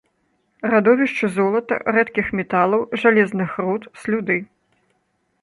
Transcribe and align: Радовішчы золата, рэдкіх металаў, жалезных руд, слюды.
Радовішчы 0.71 1.29
золата, 1.35 1.75
рэдкіх 1.97 2.33
металаў, 2.39 2.81
жалезных 3.03 3.51
руд, 3.67 3.83
слюды. 4.01 4.37